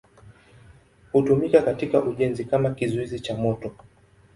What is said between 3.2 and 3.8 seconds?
moto.